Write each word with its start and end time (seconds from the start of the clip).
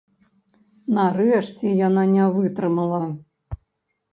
Нарэшце 0.97 1.73
яна 1.87 2.07
не 2.15 2.25
вытрымала. 2.39 3.03